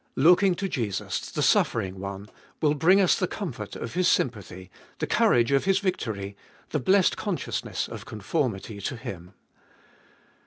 [0.15, 2.27] Look ing to Jesus, the suffering One,
[2.59, 6.35] will bring us the comfort of His sympathy, the courage of His victory,
[6.69, 9.35] the blessed consciousness of conformity to Him.